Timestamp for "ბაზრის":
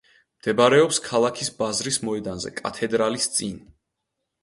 1.61-2.01